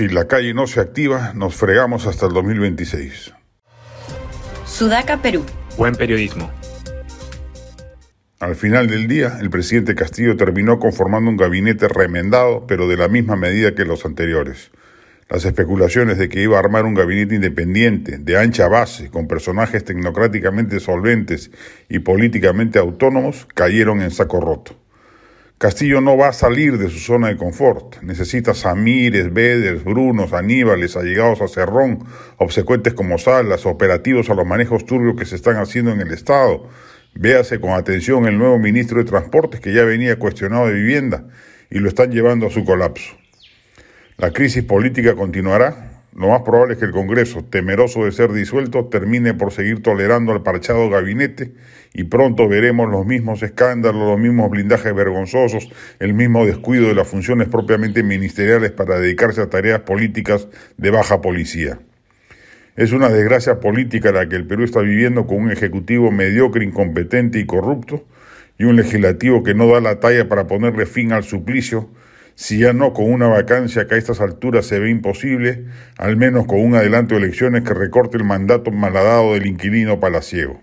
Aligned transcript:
Si 0.00 0.08
la 0.08 0.26
calle 0.26 0.54
no 0.54 0.66
se 0.66 0.80
activa, 0.80 1.32
nos 1.34 1.56
fregamos 1.56 2.06
hasta 2.06 2.24
el 2.24 2.32
2026. 2.32 3.34
Sudaca, 4.64 5.20
Perú. 5.20 5.44
Buen 5.76 5.94
periodismo. 5.94 6.50
Al 8.38 8.56
final 8.56 8.88
del 8.88 9.08
día, 9.08 9.36
el 9.42 9.50
presidente 9.50 9.94
Castillo 9.94 10.38
terminó 10.38 10.78
conformando 10.78 11.30
un 11.30 11.36
gabinete 11.36 11.86
remendado, 11.86 12.66
pero 12.66 12.88
de 12.88 12.96
la 12.96 13.08
misma 13.08 13.36
medida 13.36 13.74
que 13.74 13.84
los 13.84 14.06
anteriores. 14.06 14.70
Las 15.28 15.44
especulaciones 15.44 16.16
de 16.16 16.30
que 16.30 16.40
iba 16.40 16.56
a 16.56 16.60
armar 16.60 16.86
un 16.86 16.94
gabinete 16.94 17.34
independiente, 17.34 18.16
de 18.16 18.38
ancha 18.38 18.68
base, 18.68 19.10
con 19.10 19.28
personajes 19.28 19.84
tecnocráticamente 19.84 20.80
solventes 20.80 21.50
y 21.90 21.98
políticamente 21.98 22.78
autónomos, 22.78 23.46
cayeron 23.54 24.00
en 24.00 24.12
saco 24.12 24.40
roto. 24.40 24.79
Castillo 25.60 26.00
no 26.00 26.16
va 26.16 26.28
a 26.28 26.32
salir 26.32 26.78
de 26.78 26.88
su 26.88 26.98
zona 26.98 27.28
de 27.28 27.36
confort. 27.36 28.00
Necesita 28.00 28.54
Samires, 28.54 29.30
Veders, 29.30 29.84
Brunos, 29.84 30.32
Aníbales, 30.32 30.96
allegados 30.96 31.42
a 31.42 31.48
Cerrón, 31.48 32.02
obsecuentes 32.38 32.94
como 32.94 33.18
Salas, 33.18 33.66
operativos 33.66 34.30
a 34.30 34.34
los 34.34 34.46
manejos 34.46 34.86
turbios 34.86 35.16
que 35.16 35.26
se 35.26 35.36
están 35.36 35.58
haciendo 35.58 35.92
en 35.92 36.00
el 36.00 36.12
Estado. 36.12 36.66
Véase 37.12 37.60
con 37.60 37.72
atención 37.72 38.24
el 38.24 38.38
nuevo 38.38 38.58
ministro 38.58 39.00
de 39.00 39.04
Transportes 39.04 39.60
que 39.60 39.74
ya 39.74 39.84
venía 39.84 40.18
cuestionado 40.18 40.68
de 40.68 40.72
vivienda 40.72 41.24
y 41.68 41.78
lo 41.78 41.90
están 41.90 42.10
llevando 42.10 42.46
a 42.46 42.50
su 42.50 42.64
colapso. 42.64 43.12
La 44.16 44.30
crisis 44.30 44.64
política 44.64 45.14
continuará, 45.14 45.89
lo 46.14 46.28
más 46.28 46.42
probable 46.42 46.74
es 46.74 46.80
que 46.80 46.86
el 46.86 46.90
Congreso, 46.90 47.44
temeroso 47.44 48.04
de 48.04 48.12
ser 48.12 48.32
disuelto, 48.32 48.86
termine 48.86 49.32
por 49.32 49.52
seguir 49.52 49.82
tolerando 49.82 50.32
al 50.32 50.42
parchado 50.42 50.90
gabinete 50.90 51.52
y 51.94 52.04
pronto 52.04 52.48
veremos 52.48 52.90
los 52.90 53.06
mismos 53.06 53.42
escándalos, 53.42 54.08
los 54.08 54.18
mismos 54.18 54.50
blindajes 54.50 54.92
vergonzosos, 54.94 55.70
el 56.00 56.14
mismo 56.14 56.44
descuido 56.44 56.88
de 56.88 56.94
las 56.94 57.06
funciones 57.06 57.48
propiamente 57.48 58.02
ministeriales 58.02 58.72
para 58.72 58.98
dedicarse 58.98 59.40
a 59.40 59.50
tareas 59.50 59.80
políticas 59.80 60.48
de 60.76 60.90
baja 60.90 61.20
policía. 61.20 61.78
Es 62.76 62.92
una 62.92 63.08
desgracia 63.08 63.60
política 63.60 64.10
la 64.10 64.28
que 64.28 64.36
el 64.36 64.46
Perú 64.46 64.64
está 64.64 64.80
viviendo 64.80 65.26
con 65.26 65.38
un 65.38 65.52
ejecutivo 65.52 66.10
mediocre, 66.10 66.64
incompetente 66.64 67.38
y 67.38 67.46
corrupto 67.46 68.04
y 68.58 68.64
un 68.64 68.76
legislativo 68.76 69.42
que 69.42 69.54
no 69.54 69.68
da 69.68 69.80
la 69.80 70.00
talla 70.00 70.28
para 70.28 70.46
ponerle 70.46 70.86
fin 70.86 71.12
al 71.12 71.22
suplicio 71.22 71.88
si 72.40 72.56
ya 72.56 72.72
no 72.72 72.94
con 72.94 73.12
una 73.12 73.28
vacancia 73.28 73.86
que 73.86 73.96
a 73.96 73.98
estas 73.98 74.22
alturas 74.22 74.64
se 74.64 74.78
ve 74.78 74.88
imposible, 74.88 75.66
al 75.98 76.16
menos 76.16 76.46
con 76.46 76.58
un 76.58 76.74
adelanto 76.74 77.14
de 77.14 77.20
elecciones 77.20 77.64
que 77.64 77.74
recorte 77.74 78.16
el 78.16 78.24
mandato 78.24 78.70
malhadado 78.70 79.34
del 79.34 79.44
inquilino 79.44 80.00
palaciego. 80.00 80.58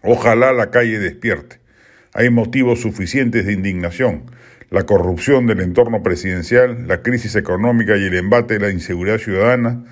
Ojalá 0.00 0.54
la 0.54 0.70
calle 0.70 0.98
despierte. 0.98 1.60
Hay 2.14 2.30
motivos 2.30 2.80
suficientes 2.80 3.44
de 3.44 3.52
indignación. 3.52 4.22
La 4.70 4.86
corrupción 4.86 5.46
del 5.46 5.60
entorno 5.60 6.02
presidencial, 6.02 6.88
la 6.88 7.02
crisis 7.02 7.36
económica 7.36 7.98
y 7.98 8.04
el 8.04 8.14
embate 8.14 8.54
de 8.54 8.60
la 8.60 8.70
inseguridad 8.70 9.18
ciudadana, 9.18 9.84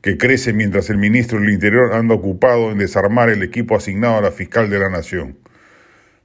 que 0.00 0.16
crece 0.16 0.52
mientras 0.52 0.90
el 0.90 0.98
ministro 0.98 1.40
del 1.40 1.50
Interior 1.50 1.92
anda 1.92 2.14
ocupado 2.14 2.70
en 2.70 2.78
desarmar 2.78 3.30
el 3.30 3.42
equipo 3.42 3.74
asignado 3.74 4.18
a 4.18 4.22
la 4.22 4.30
fiscal 4.30 4.70
de 4.70 4.78
la 4.78 4.90
Nación. 4.90 5.38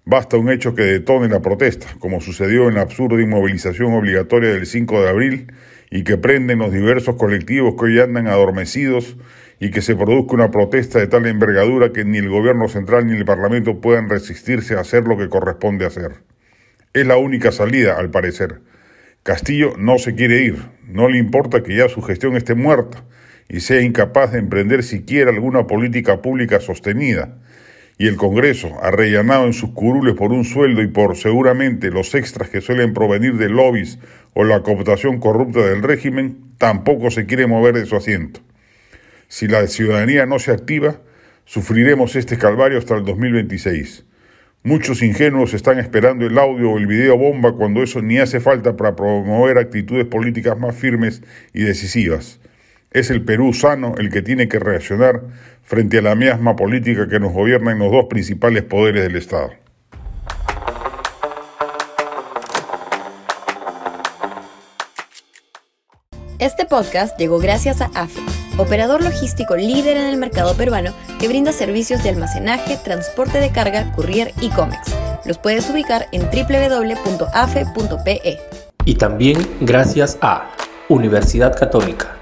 Basta 0.07 0.37
un 0.37 0.51
hecho 0.51 0.75
que 0.75 0.83
detone 0.83 1.29
la 1.29 1.41
protesta, 1.41 1.87
como 1.97 2.21
sucedió 2.21 2.69
en 2.69 2.75
la 2.75 2.81
absurda 2.81 3.19
inmovilización 3.19 3.91
obligatoria 3.91 4.51
del 4.51 4.67
5 4.67 5.01
de 5.01 5.09
abril 5.09 5.53
y 5.89 6.03
que 6.03 6.15
prenden 6.15 6.59
los 6.59 6.71
diversos 6.71 7.15
colectivos 7.15 7.73
que 7.73 7.85
hoy 7.85 7.99
andan 7.99 8.27
adormecidos 8.27 9.17
y 9.59 9.71
que 9.71 9.81
se 9.81 9.95
produzca 9.95 10.35
una 10.35 10.51
protesta 10.51 10.99
de 10.99 11.07
tal 11.07 11.25
envergadura 11.25 11.91
que 11.91 12.05
ni 12.05 12.19
el 12.19 12.29
gobierno 12.29 12.67
central 12.67 13.07
ni 13.07 13.17
el 13.17 13.25
Parlamento 13.25 13.81
puedan 13.81 14.07
resistirse 14.07 14.75
a 14.75 14.81
hacer 14.81 15.05
lo 15.05 15.17
que 15.17 15.27
corresponde 15.27 15.87
hacer. 15.87 16.11
Es 16.93 17.07
la 17.07 17.17
única 17.17 17.51
salida, 17.51 17.97
al 17.97 18.11
parecer. 18.11 18.61
Castillo 19.23 19.73
no 19.79 19.97
se 19.97 20.13
quiere 20.13 20.43
ir, 20.43 20.57
no 20.87 21.09
le 21.09 21.17
importa 21.17 21.63
que 21.63 21.75
ya 21.75 21.89
su 21.89 22.03
gestión 22.03 22.35
esté 22.35 22.53
muerta 22.53 23.03
y 23.49 23.61
sea 23.61 23.81
incapaz 23.81 24.33
de 24.33 24.37
emprender 24.37 24.83
siquiera 24.83 25.31
alguna 25.31 25.65
política 25.65 26.21
pública 26.21 26.59
sostenida 26.59 27.39
y 27.97 28.07
el 28.07 28.17
Congreso, 28.17 28.77
arrellanado 28.81 29.45
en 29.45 29.53
sus 29.53 29.71
curules 29.71 30.15
por 30.15 30.33
un 30.33 30.43
sueldo 30.43 30.81
y 30.81 30.87
por 30.87 31.15
seguramente 31.15 31.91
los 31.91 32.13
extras 32.13 32.49
que 32.49 32.61
suelen 32.61 32.93
provenir 32.93 33.37
de 33.37 33.49
lobbies 33.49 33.99
o 34.33 34.43
la 34.43 34.63
cooptación 34.63 35.19
corrupta 35.19 35.59
del 35.61 35.81
régimen, 35.81 36.37
tampoco 36.57 37.09
se 37.09 37.25
quiere 37.25 37.47
mover 37.47 37.75
de 37.75 37.85
su 37.85 37.95
asiento. 37.95 38.41
Si 39.27 39.47
la 39.47 39.65
ciudadanía 39.67 40.25
no 40.25 40.39
se 40.39 40.51
activa, 40.51 40.99
sufriremos 41.45 42.15
este 42.15 42.37
calvario 42.37 42.77
hasta 42.77 42.95
el 42.95 43.05
2026. 43.05 44.05
Muchos 44.63 45.01
ingenuos 45.01 45.53
están 45.53 45.79
esperando 45.79 46.25
el 46.25 46.37
audio 46.37 46.71
o 46.71 46.77
el 46.77 46.87
video 46.87 47.17
bomba 47.17 47.53
cuando 47.53 47.83
eso 47.83 48.01
ni 48.01 48.17
hace 48.17 48.39
falta 48.39 48.75
para 48.75 48.95
promover 48.95 49.57
actitudes 49.57 50.05
políticas 50.05 50.57
más 50.57 50.75
firmes 50.75 51.21
y 51.53 51.61
decisivas. 51.61 52.39
Es 52.95 53.11
el 53.11 53.21
Perú 53.25 53.53
sano 53.53 53.93
el 53.97 54.09
que 54.09 54.21
tiene 54.21 54.47
que 54.47 54.57
reaccionar 54.57 55.21
frente 55.63 55.97
a 55.97 56.01
la 56.01 56.15
miasma 56.15 56.55
política 56.55 57.09
que 57.09 57.19
nos 57.19 57.33
gobierna 57.33 57.73
en 57.73 57.79
los 57.79 57.91
dos 57.91 58.05
principales 58.09 58.63
poderes 58.63 59.03
del 59.03 59.17
Estado. 59.17 59.49
Este 66.39 66.63
podcast 66.63 67.19
llegó 67.19 67.39
gracias 67.39 67.81
a 67.81 67.87
AFE, 67.95 68.21
operador 68.57 69.03
logístico 69.03 69.57
líder 69.57 69.97
en 69.97 70.05
el 70.05 70.15
mercado 70.15 70.55
peruano 70.55 70.93
que 71.19 71.27
brinda 71.27 71.51
servicios 71.51 72.01
de 72.01 72.11
almacenaje, 72.11 72.77
transporte 72.81 73.41
de 73.41 73.51
carga, 73.51 73.91
courier 73.91 74.31
y 74.39 74.47
cómics. 74.51 74.95
Los 75.25 75.37
puedes 75.37 75.69
ubicar 75.69 76.05
en 76.13 76.21
www.afe.pe. 76.31 77.59
Y 78.85 78.95
también 78.95 79.45
gracias 79.59 80.17
a 80.21 80.49
Universidad 80.87 81.59
Católica 81.59 82.21